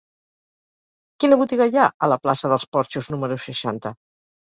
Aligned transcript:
Quina 1.19 1.37
botiga 1.43 1.69
hi 1.73 1.79
ha 1.83 1.87
a 1.93 2.11
la 2.15 2.19
plaça 2.25 2.53
dels 2.55 2.69
Porxos 2.75 3.15
número 3.17 3.43
seixanta? 3.49 3.99